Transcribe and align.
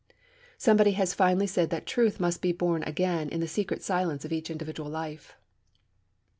Somebody 0.57 0.93
has 0.93 1.13
finely 1.13 1.45
said 1.45 1.69
that 1.69 1.85
Truth 1.85 2.19
must 2.19 2.41
be 2.41 2.51
born 2.51 2.81
again 2.85 3.29
in 3.29 3.39
the 3.39 3.47
secret 3.47 3.83
silence 3.83 4.25
of 4.25 4.33
each 4.33 4.49
individual 4.49 4.89
life. 4.89 5.35